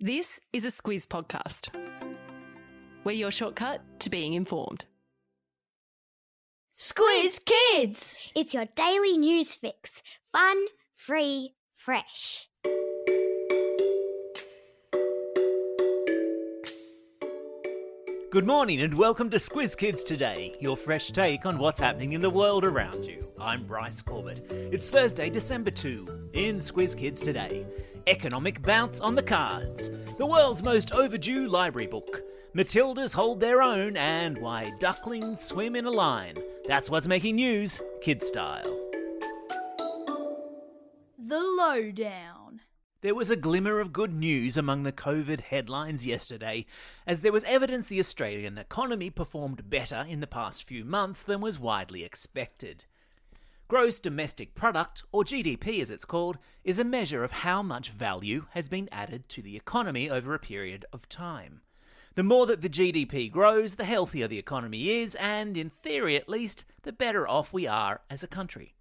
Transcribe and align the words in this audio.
This 0.00 0.40
is 0.52 0.64
a 0.64 0.68
Squiz 0.68 1.08
podcast. 1.08 1.74
We're 3.02 3.10
your 3.10 3.32
shortcut 3.32 3.80
to 3.98 4.08
being 4.08 4.34
informed. 4.34 4.84
Squiz 6.78 7.44
Kids! 7.44 8.30
It's 8.36 8.54
your 8.54 8.66
daily 8.76 9.18
news 9.18 9.54
fix. 9.54 10.04
Fun, 10.30 10.66
free, 10.94 11.56
fresh. 11.74 12.48
Good 18.30 18.46
morning 18.46 18.82
and 18.82 18.94
welcome 18.94 19.30
to 19.30 19.38
Squiz 19.38 19.76
Kids 19.76 20.04
Today, 20.04 20.54
your 20.60 20.76
fresh 20.76 21.10
take 21.10 21.44
on 21.44 21.58
what's 21.58 21.80
happening 21.80 22.12
in 22.12 22.20
the 22.20 22.30
world 22.30 22.64
around 22.64 23.04
you. 23.04 23.32
I'm 23.40 23.64
Bryce 23.64 24.00
Corbett. 24.02 24.46
It's 24.48 24.90
Thursday, 24.90 25.28
December 25.28 25.72
2. 25.72 26.30
In 26.34 26.56
Squiz 26.56 26.96
Kids 26.96 27.20
Today, 27.20 27.66
economic 28.08 28.62
bounce 28.62 29.02
on 29.02 29.14
the 29.14 29.22
cards, 29.22 29.90
the 30.16 30.24
world's 30.24 30.62
most 30.62 30.92
overdue 30.92 31.46
library 31.46 31.86
book, 31.86 32.22
Matildas 32.54 33.12
hold 33.12 33.38
their 33.38 33.60
own, 33.60 33.98
and 33.98 34.38
why 34.38 34.72
ducklings 34.78 35.42
swim 35.42 35.76
in 35.76 35.84
a 35.84 35.90
line. 35.90 36.34
That's 36.66 36.88
what's 36.88 37.06
making 37.06 37.36
news, 37.36 37.82
kid 38.00 38.22
style. 38.22 38.78
The 41.18 41.38
Lowdown. 41.38 42.62
There 43.02 43.14
was 43.14 43.30
a 43.30 43.36
glimmer 43.36 43.78
of 43.78 43.92
good 43.92 44.14
news 44.14 44.56
among 44.56 44.84
the 44.84 44.92
COVID 44.92 45.42
headlines 45.42 46.06
yesterday, 46.06 46.64
as 47.06 47.20
there 47.20 47.30
was 47.30 47.44
evidence 47.44 47.88
the 47.88 48.00
Australian 48.00 48.56
economy 48.56 49.10
performed 49.10 49.68
better 49.68 50.06
in 50.08 50.20
the 50.20 50.26
past 50.26 50.64
few 50.64 50.82
months 50.82 51.22
than 51.22 51.42
was 51.42 51.58
widely 51.58 52.04
expected. 52.04 52.86
Gross 53.68 54.00
Domestic 54.00 54.54
Product, 54.54 55.02
or 55.12 55.24
GDP 55.24 55.82
as 55.82 55.90
it's 55.90 56.06
called, 56.06 56.38
is 56.64 56.78
a 56.78 56.84
measure 56.84 57.22
of 57.22 57.32
how 57.32 57.62
much 57.62 57.90
value 57.90 58.46
has 58.52 58.66
been 58.66 58.88
added 58.90 59.28
to 59.28 59.42
the 59.42 59.56
economy 59.56 60.08
over 60.08 60.32
a 60.32 60.38
period 60.38 60.86
of 60.90 61.06
time. 61.10 61.60
The 62.14 62.22
more 62.22 62.46
that 62.46 62.62
the 62.62 62.70
GDP 62.70 63.30
grows, 63.30 63.74
the 63.74 63.84
healthier 63.84 64.26
the 64.26 64.38
economy 64.38 64.88
is, 65.02 65.14
and 65.16 65.54
in 65.54 65.68
theory 65.68 66.16
at 66.16 66.30
least, 66.30 66.64
the 66.80 66.94
better 66.94 67.28
off 67.28 67.52
we 67.52 67.66
are 67.66 68.00
as 68.08 68.22
a 68.22 68.26
country. 68.26 68.74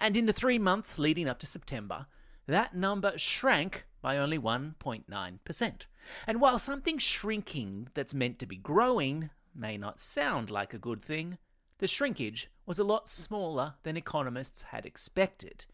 And 0.00 0.16
in 0.16 0.26
the 0.26 0.32
three 0.32 0.58
months 0.58 0.98
leading 0.98 1.28
up 1.28 1.38
to 1.38 1.46
September, 1.46 2.06
that 2.48 2.74
number 2.74 3.16
shrank 3.16 3.86
by 4.02 4.18
only 4.18 4.40
1.9%. 4.40 5.80
And 6.26 6.40
while 6.40 6.58
something 6.58 6.98
shrinking 6.98 7.88
that's 7.94 8.12
meant 8.12 8.40
to 8.40 8.46
be 8.46 8.56
growing 8.56 9.30
may 9.54 9.78
not 9.78 10.00
sound 10.00 10.50
like 10.50 10.74
a 10.74 10.78
good 10.78 11.02
thing, 11.02 11.38
the 11.78 11.86
shrinkage 11.86 12.50
was 12.66 12.78
a 12.78 12.84
lot 12.84 13.08
smaller 13.08 13.74
than 13.82 13.96
economists 13.96 14.62
had 14.62 14.86
expected. 14.86 15.66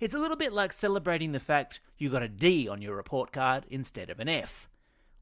It's 0.00 0.14
a 0.14 0.18
little 0.18 0.36
bit 0.36 0.52
like 0.52 0.72
celebrating 0.72 1.32
the 1.32 1.40
fact 1.40 1.80
you 1.98 2.10
got 2.10 2.22
a 2.22 2.28
D 2.28 2.68
on 2.68 2.82
your 2.82 2.96
report 2.96 3.32
card 3.32 3.64
instead 3.70 4.10
of 4.10 4.20
an 4.20 4.28
F. 4.28 4.68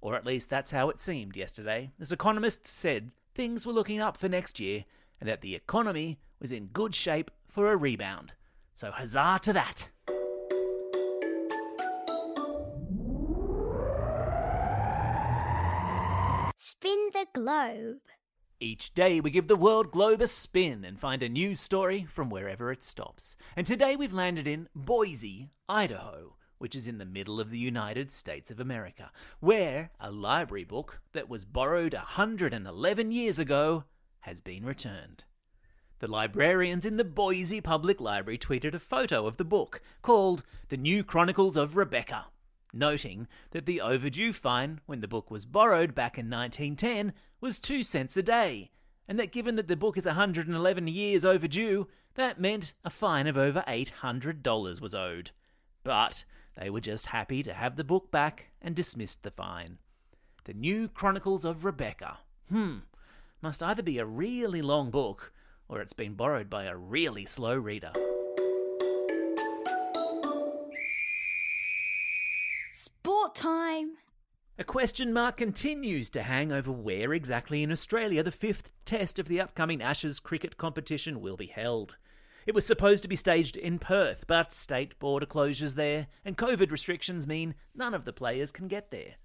Or 0.01 0.17
at 0.17 0.27
least 0.27 0.51
that's 0.51 0.71
how 0.71 0.91
it 0.91 1.01
seemed 1.01 1.37
yesterday, 1.37 1.91
as 2.01 2.13
economists 2.13 2.71
said 2.71 3.11
things 3.35 3.67
were 3.67 3.73
looking 3.73 4.01
up 4.01 4.17
for 4.17 4.29
next 4.29 4.61
year 4.61 4.85
and 5.21 5.29
that 5.29 5.41
the 5.41 5.55
economy 5.55 6.19
was 6.41 6.53
in 6.53 6.67
good 6.67 6.95
shape 6.95 7.31
for 7.49 7.71
a 7.73 7.77
rebound. 7.77 8.33
So 8.73 8.91
huzzah 8.91 9.41
to 9.43 9.53
that! 9.53 9.89
Spin 16.57 17.11
the 17.13 17.27
globe. 17.33 18.01
Each 18.61 18.95
day 18.95 19.21
we 19.21 19.31
give 19.31 19.49
the 19.49 19.57
world 19.57 19.91
globe 19.91 20.21
a 20.21 20.29
spin 20.29 20.85
and 20.85 20.99
find 20.99 21.23
a 21.23 21.29
news 21.29 21.61
story 21.61 22.07
from 22.09 22.31
wherever 22.31 22.71
it 22.71 22.85
stops. 22.85 23.37
And 23.57 23.67
today 23.67 23.97
we've 23.97 24.13
landed 24.13 24.47
in 24.47 24.69
Boise, 24.75 25.51
Idaho, 25.69 26.37
which 26.59 26.77
is 26.77 26.87
in 26.87 26.99
the 26.99 27.05
middle 27.05 27.41
of 27.41 27.51
the 27.51 27.59
United 27.59 28.13
States 28.13 28.53
of 28.53 28.61
America, 28.61 29.11
where 29.41 29.91
a 29.99 30.11
library 30.11 30.65
book 30.65 31.01
that 31.13 31.29
was 31.29 31.45
borrowed 31.45 31.95
111 31.95 33.11
years 33.11 33.41
ago 33.41 33.85
has 34.21 34.41
been 34.41 34.65
returned. 34.65 35.25
The 35.99 36.09
librarians 36.09 36.87
in 36.87 36.97
the 36.97 37.05
Boise 37.05 37.61
Public 37.61 38.01
Library 38.01 38.39
tweeted 38.39 38.75
a 38.75 38.79
photo 38.79 39.27
of 39.27 39.37
the 39.37 39.45
book 39.45 39.83
called 40.01 40.45
The 40.69 40.77
New 40.77 41.03
Chronicles 41.03 41.57
of 41.57 41.77
Rebecca, 41.77 42.27
noting 42.73 43.27
that 43.51 43.67
the 43.67 43.81
overdue 43.81 44.33
fine 44.33 44.81
when 44.87 45.01
the 45.01 45.09
book 45.09 45.31
was 45.31 45.45
borrowed 45.45 45.95
back 45.95 46.19
in 46.19 46.31
1910 46.31 47.13
was 47.45 47.61
2 47.61 47.83
cents 47.83 48.17
a 48.17 48.23
day, 48.23 48.71
and 49.07 49.19
that 49.19 49.31
given 49.31 49.57
that 49.57 49.69
the 49.69 49.77
book 49.77 49.99
is 49.99 50.07
111 50.07 50.87
years 50.87 51.27
overdue, 51.27 51.87
that 52.15 52.41
meant 52.41 52.73
a 52.87 52.89
fine 52.89 53.27
of 53.27 53.37
over 53.37 53.63
$800 53.69 54.81
was 54.81 54.95
owed. 54.95 55.31
But 55.83 56.25
they 56.57 56.71
were 56.71 56.81
just 56.81 57.05
happy 57.05 57.43
to 57.43 57.53
have 57.53 57.77
the 57.77 57.85
book 57.85 58.11
back 58.11 58.47
and 58.63 58.75
dismissed 58.75 59.25
the 59.25 59.31
fine. 59.31 59.77
The 60.45 60.55
New 60.55 60.89
Chronicles 60.89 61.45
of 61.45 61.67
Rebecca. 61.67 62.17
Hmm, 62.49 62.79
must 63.43 63.63
either 63.63 63.83
be 63.83 63.99
a 63.99 64.07
really 64.07 64.63
long 64.63 64.91
book 64.91 65.31
or 65.69 65.83
it's 65.83 65.93
been 65.93 66.15
borrowed 66.15 66.49
by 66.49 66.65
a 66.65 66.75
really 66.75 67.27
slow 67.27 67.55
reader. 67.55 67.93
Sport 72.71 73.35
time. 73.35 73.99
A 74.57 74.63
question 74.63 75.13
mark 75.13 75.39
continues 75.39 76.09
to 76.11 76.23
hang 76.23 76.53
over 76.53 76.71
where 76.71 77.13
exactly 77.13 77.65
in 77.65 77.73
Australia 77.73 78.23
the 78.23 78.31
fifth 78.31 78.71
test 78.85 79.19
of 79.19 79.27
the 79.27 79.41
upcoming 79.41 79.83
Ashes 79.83 80.21
cricket 80.21 80.57
competition 80.57 81.21
will 81.21 81.37
be 81.37 81.47
held. 81.49 81.97
It 82.47 82.55
was 82.55 82.65
supposed 82.65 83.03
to 83.03 83.09
be 83.09 83.17
staged 83.17 83.57
in 83.57 83.81
Perth, 83.81 84.29
but 84.29 84.53
state 84.53 84.97
border 85.01 85.27
closures 85.27 85.75
there 85.75 86.07
and 86.25 86.39
COVID 86.39 86.71
restrictions 86.71 87.27
mean 87.27 87.57
none 87.75 87.95
of 87.95 88.05
the 88.05 88.13
players 88.13 88.53
can 88.53 88.69
get 88.69 88.93
there. 88.93 89.17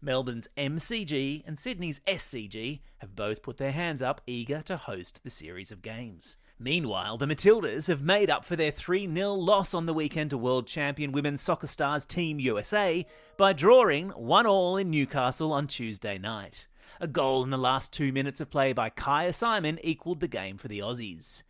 Melbourne's 0.00 0.46
MCG 0.56 1.42
and 1.44 1.58
Sydney's 1.58 1.98
SCG 2.06 2.78
have 2.98 3.16
both 3.16 3.42
put 3.42 3.56
their 3.56 3.72
hands 3.72 4.02
up, 4.02 4.20
eager 4.24 4.62
to 4.62 4.76
host 4.76 5.24
the 5.24 5.30
series 5.30 5.72
of 5.72 5.82
games. 5.82 6.36
Meanwhile, 6.58 7.18
the 7.18 7.26
Matildas 7.26 7.88
have 7.88 8.00
made 8.00 8.30
up 8.30 8.42
for 8.42 8.56
their 8.56 8.70
3 8.70 9.12
0 9.12 9.34
loss 9.34 9.74
on 9.74 9.84
the 9.84 9.92
weekend 9.92 10.30
to 10.30 10.38
world 10.38 10.66
champion 10.66 11.12
women's 11.12 11.42
soccer 11.42 11.66
stars 11.66 12.06
Team 12.06 12.40
USA 12.40 13.04
by 13.36 13.52
drawing 13.52 14.08
1 14.08 14.46
all 14.46 14.78
in 14.78 14.90
Newcastle 14.90 15.52
on 15.52 15.66
Tuesday 15.66 16.16
night. 16.16 16.66
A 16.98 17.06
goal 17.06 17.42
in 17.44 17.50
the 17.50 17.58
last 17.58 17.92
two 17.92 18.10
minutes 18.10 18.40
of 18.40 18.50
play 18.50 18.72
by 18.72 18.88
Kyah 18.88 19.34
Simon 19.34 19.78
equalled 19.84 20.20
the 20.20 20.28
game 20.28 20.56
for 20.56 20.68
the 20.68 20.78
Aussies. 20.78 21.42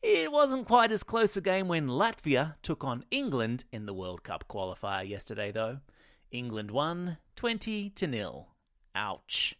It 0.00 0.30
wasn't 0.30 0.68
quite 0.68 0.92
as 0.92 1.02
close 1.02 1.36
a 1.36 1.40
game 1.40 1.66
when 1.66 1.88
Latvia 1.88 2.54
took 2.62 2.84
on 2.84 3.04
England 3.10 3.64
in 3.72 3.86
the 3.86 3.94
World 3.94 4.22
Cup 4.22 4.44
qualifier 4.48 5.08
yesterday, 5.08 5.50
though. 5.50 5.80
England 6.30 6.70
won 6.70 7.18
20 7.34 7.90
to 7.90 8.06
nil. 8.06 8.48
Ouch. 8.94 9.56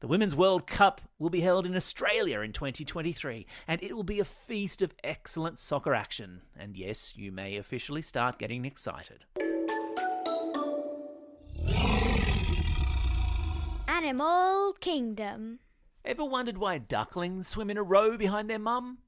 The 0.00 0.06
Women's 0.06 0.36
World 0.36 0.68
Cup 0.68 1.00
will 1.18 1.28
be 1.28 1.40
held 1.40 1.66
in 1.66 1.74
Australia 1.74 2.40
in 2.42 2.52
2023, 2.52 3.44
and 3.66 3.82
it 3.82 3.96
will 3.96 4.04
be 4.04 4.20
a 4.20 4.24
feast 4.24 4.80
of 4.80 4.94
excellent 5.02 5.58
soccer 5.58 5.92
action. 5.92 6.42
And 6.56 6.76
yes, 6.76 7.16
you 7.16 7.32
may 7.32 7.56
officially 7.56 8.02
start 8.02 8.38
getting 8.38 8.64
excited. 8.64 9.24
Animal 13.88 14.74
Kingdom. 14.78 15.58
Ever 16.04 16.24
wondered 16.24 16.58
why 16.58 16.78
ducklings 16.78 17.48
swim 17.48 17.68
in 17.68 17.76
a 17.76 17.82
row 17.82 18.16
behind 18.16 18.48
their 18.48 18.60
mum? 18.60 18.98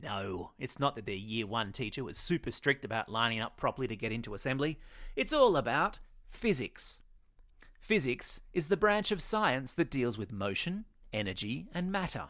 No, 0.00 0.52
it's 0.60 0.78
not 0.78 0.94
that 0.94 1.06
their 1.06 1.16
year 1.16 1.48
one 1.48 1.72
teacher 1.72 2.04
was 2.04 2.18
super 2.18 2.52
strict 2.52 2.84
about 2.84 3.08
lining 3.08 3.40
up 3.40 3.56
properly 3.56 3.88
to 3.88 3.96
get 3.96 4.12
into 4.12 4.32
assembly. 4.32 4.78
It's 5.16 5.32
all 5.32 5.56
about 5.56 5.98
physics. 6.28 7.00
Physics 7.86 8.40
is 8.52 8.66
the 8.66 8.76
branch 8.76 9.12
of 9.12 9.22
science 9.22 9.72
that 9.74 9.92
deals 9.92 10.18
with 10.18 10.32
motion, 10.32 10.86
energy, 11.12 11.68
and 11.72 11.92
matter. 11.92 12.26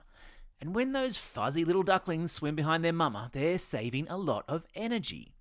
And 0.61 0.75
when 0.75 0.93
those 0.93 1.17
fuzzy 1.17 1.65
little 1.65 1.83
ducklings 1.83 2.31
swim 2.31 2.55
behind 2.55 2.85
their 2.85 2.93
mama, 2.93 3.31
they're 3.33 3.57
saving 3.57 4.07
a 4.11 4.19
lot 4.19 4.45
of 4.49 4.67
energy. 4.75 5.35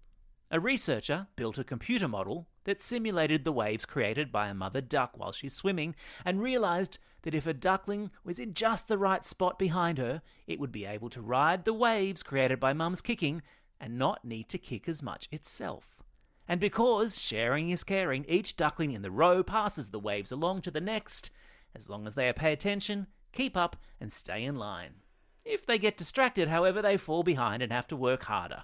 A 0.50 0.58
researcher 0.58 1.28
built 1.36 1.58
a 1.58 1.66
computer 1.66 2.08
model 2.08 2.48
that 2.64 2.80
simulated 2.80 3.44
the 3.44 3.52
waves 3.52 3.86
created 3.86 4.32
by 4.32 4.48
a 4.48 4.54
mother 4.54 4.80
duck 4.80 5.18
while 5.18 5.34
she's 5.34 5.52
swimming 5.52 5.96
and 6.24 6.42
realized 6.42 6.98
that 7.24 7.36
if 7.36 7.46
a 7.46 7.54
duckling 7.54 8.10
was 8.24 8.40
in 8.40 8.54
just 8.54 8.88
the 8.88 8.98
right 8.98 9.26
spot 9.26 9.60
behind 9.60 9.98
her, 9.98 10.22
it 10.48 10.62
would 10.62 10.72
be 10.72 10.86
able 10.86 11.10
to 11.10 11.22
ride 11.22 11.66
the 11.66 11.74
waves 11.74 12.24
created 12.24 12.62
by 12.62 12.72
mum's 12.72 13.02
kicking 13.02 13.42
and 13.82 13.98
not 13.98 14.24
need 14.24 14.48
to 14.48 14.58
kick 14.58 14.88
as 14.88 15.04
much 15.04 15.28
itself. 15.34 16.05
And 16.48 16.60
because 16.60 17.20
sharing 17.20 17.72
is 17.72 17.84
caring, 17.84 18.26
each 18.28 18.56
duckling 18.56 18.92
in 18.92 19.02
the 19.02 19.12
row 19.12 19.44
passes 19.44 19.90
the 19.90 20.00
waves 20.00 20.32
along 20.32 20.62
to 20.62 20.72
the 20.72 20.82
next. 20.82 21.32
As 21.76 21.90
long 21.90 22.06
as 22.06 22.14
they 22.14 22.32
pay 22.34 22.54
attention, 22.54 23.08
keep 23.32 23.58
up, 23.58 23.76
and 24.00 24.12
stay 24.12 24.44
in 24.44 24.56
line. 24.56 24.96
If 25.44 25.66
they 25.66 25.78
get 25.78 25.98
distracted, 25.98 26.48
however, 26.48 26.82
they 26.82 26.98
fall 26.98 27.24
behind 27.24 27.62
and 27.62 27.72
have 27.72 27.88
to 27.88 27.96
work 27.96 28.24
harder. 28.24 28.64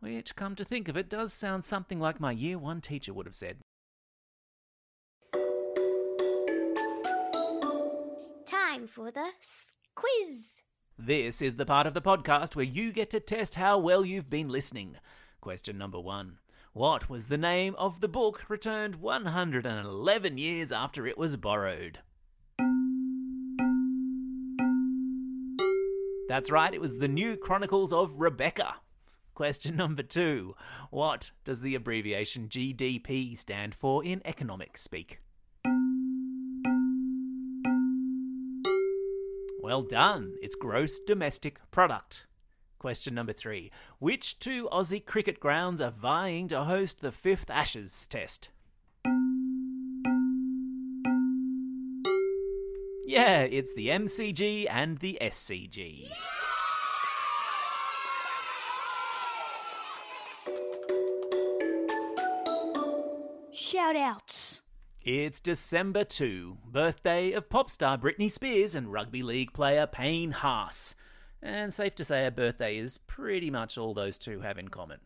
Which, 0.00 0.36
come 0.36 0.54
to 0.56 0.64
think 0.64 0.88
of 0.88 0.96
it, 0.96 1.08
does 1.08 1.32
sound 1.32 1.64
something 1.64 1.98
like 1.98 2.20
my 2.20 2.32
year 2.32 2.58
one 2.58 2.80
teacher 2.80 3.12
would 3.12 3.26
have 3.26 3.34
said. 3.34 3.58
Time 8.46 8.86
for 8.86 9.10
the 9.10 9.30
quiz. 9.94 10.62
This 10.98 11.42
is 11.42 11.54
the 11.54 11.66
part 11.66 11.86
of 11.86 11.94
the 11.94 12.02
podcast 12.02 12.56
where 12.56 12.64
you 12.64 12.92
get 12.92 13.10
to 13.10 13.20
test 13.20 13.54
how 13.54 13.78
well 13.78 14.04
you've 14.04 14.30
been 14.30 14.48
listening. 14.48 14.96
Question 15.40 15.78
number 15.78 16.00
one 16.00 16.38
What 16.78 17.10
was 17.10 17.26
the 17.26 17.36
name 17.36 17.74
of 17.76 18.00
the 18.00 18.06
book 18.06 18.44
returned 18.48 19.00
111 19.00 20.38
years 20.38 20.70
after 20.70 21.08
it 21.08 21.18
was 21.18 21.36
borrowed? 21.36 21.98
That's 26.28 26.52
right, 26.52 26.72
it 26.72 26.80
was 26.80 26.98
the 26.98 27.08
New 27.08 27.36
Chronicles 27.36 27.92
of 27.92 28.20
Rebecca. 28.20 28.76
Question 29.34 29.74
number 29.74 30.04
two 30.04 30.54
What 30.92 31.32
does 31.42 31.62
the 31.62 31.74
abbreviation 31.74 32.46
GDP 32.48 33.36
stand 33.36 33.74
for 33.74 34.04
in 34.04 34.22
economic 34.24 34.78
speak? 34.78 35.18
Well 39.60 39.82
done, 39.82 40.36
it's 40.40 40.54
gross 40.54 41.00
domestic 41.00 41.58
product. 41.72 42.28
Question 42.78 43.14
number 43.14 43.32
three 43.32 43.72
Which 43.98 44.38
two 44.38 44.68
Aussie 44.70 45.04
cricket 45.04 45.40
grounds 45.40 45.80
are 45.80 45.90
vying 45.90 46.46
to 46.48 46.64
host 46.64 47.00
the 47.00 47.10
fifth 47.10 47.50
Ashes 47.50 48.06
test? 48.06 48.50
Yeah, 53.04 53.40
it's 53.40 53.74
the 53.74 53.88
MCG 53.88 54.66
and 54.70 54.98
the 54.98 55.18
SCG. 55.20 56.08
Shout 63.50 63.96
outs. 63.96 64.62
It's 65.02 65.40
December 65.40 66.04
2, 66.04 66.58
birthday 66.66 67.32
of 67.32 67.48
pop 67.48 67.70
star 67.70 67.96
Britney 67.98 68.30
Spears 68.30 68.74
and 68.74 68.92
rugby 68.92 69.22
league 69.22 69.52
player 69.52 69.86
Payne 69.86 70.32
Haas. 70.32 70.94
And 71.42 71.72
safe 71.72 71.94
to 71.96 72.04
say, 72.04 72.26
a 72.26 72.30
birthday 72.30 72.76
is 72.76 72.98
pretty 72.98 73.50
much 73.50 73.78
all 73.78 73.94
those 73.94 74.18
two 74.18 74.40
have 74.40 74.58
in 74.58 74.68
common. 74.68 74.98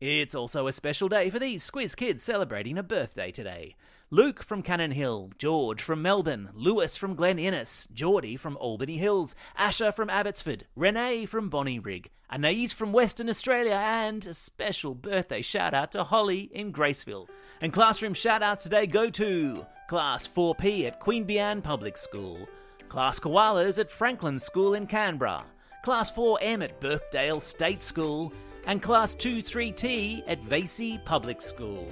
It's 0.00 0.34
also 0.34 0.68
a 0.68 0.72
special 0.72 1.08
day 1.08 1.28
for 1.28 1.38
these 1.38 1.68
Squiz 1.68 1.96
kids 1.96 2.22
celebrating 2.22 2.78
a 2.78 2.82
birthday 2.84 3.32
today. 3.32 3.74
Luke 4.10 4.42
from 4.42 4.62
Cannon 4.62 4.92
Hill, 4.92 5.30
George 5.38 5.82
from 5.82 6.02
Melbourne, 6.02 6.50
Lewis 6.54 6.96
from 6.96 7.14
Glen 7.14 7.38
Innes, 7.38 7.88
Geordie 7.92 8.36
from 8.36 8.56
Albany 8.56 8.96
Hills, 8.96 9.34
Asher 9.56 9.92
from 9.92 10.08
Abbotsford, 10.08 10.64
Renee 10.76 11.26
from 11.26 11.48
Bonnie 11.48 11.80
Bonnyrigg, 11.80 12.06
Anais 12.30 12.68
from 12.68 12.92
Western 12.92 13.28
Australia, 13.28 13.74
and 13.74 14.26
a 14.26 14.34
special 14.34 14.94
birthday 14.94 15.42
shout 15.42 15.74
out 15.74 15.92
to 15.92 16.04
Holly 16.04 16.48
in 16.52 16.72
Graceville. 16.72 17.28
And 17.60 17.72
classroom 17.72 18.14
shout 18.14 18.42
outs 18.42 18.62
today 18.62 18.86
go 18.86 19.10
to 19.10 19.66
Class 19.88 20.28
4P 20.28 20.86
at 20.86 21.00
Queanbeyan 21.00 21.62
Public 21.62 21.98
School, 21.98 22.48
Class 22.88 23.18
Koalas 23.18 23.78
at 23.78 23.90
Franklin 23.90 24.38
School 24.38 24.74
in 24.74 24.86
Canberra, 24.86 25.44
Class 25.82 26.10
4M 26.10 26.62
at 26.64 26.80
Birkdale 26.80 27.40
State 27.40 27.82
School, 27.82 28.32
and 28.66 28.82
Class 28.82 29.14
2-3T 29.14 30.22
at 30.26 30.42
Vasey 30.42 31.02
Public 31.04 31.40
School. 31.40 31.88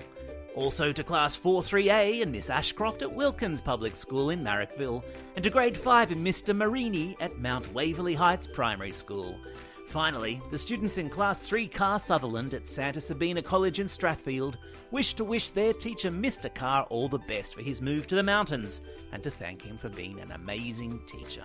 Also 0.55 0.91
to 0.93 1.05
Class 1.05 1.37
4-3A 1.37 2.23
and 2.23 2.33
Miss 2.33 2.50
Ashcroft 2.50 3.03
at 3.03 3.15
Wilkins 3.15 3.62
Public 3.62 3.94
School 3.94 4.31
in 4.31 4.43
Marrickville, 4.43 5.05
and 5.37 5.44
to 5.44 5.50
Grade 5.50 5.77
5 5.77 6.12
and 6.12 6.27
Mr. 6.27 6.55
Marini 6.55 7.17
at 7.21 7.38
Mount 7.38 7.73
Waverley 7.73 8.15
Heights 8.15 8.47
Primary 8.47 8.93
School. 8.93 9.38
Finally, 9.87 10.41
the 10.50 10.59
students 10.59 10.99
in 10.99 11.09
Class 11.09 11.47
3 11.47 11.69
Carr 11.69 12.00
Sutherland 12.00 12.55
at 12.55 12.67
Santa 12.67 13.00
Sabina 13.00 13.41
College 13.41 13.79
in 13.79 13.87
Strathfield 13.87 14.56
wish 14.91 15.15
to 15.15 15.25
wish 15.25 15.50
their 15.50 15.73
teacher 15.73 16.11
Mr. 16.11 16.53
Carr 16.53 16.83
all 16.91 17.09
the 17.09 17.19
best 17.21 17.55
for 17.55 17.62
his 17.62 17.81
move 17.81 18.09
to 18.09 18.17
the 18.17 18.23
mountains 18.23 18.81
and 19.12 19.23
to 19.23 19.31
thank 19.31 19.62
him 19.62 19.77
for 19.77 19.88
being 19.91 20.21
an 20.21 20.33
amazing 20.33 21.00
teacher. 21.06 21.44